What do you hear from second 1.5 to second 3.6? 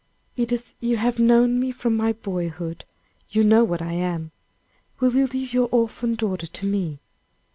me from my boyhood. You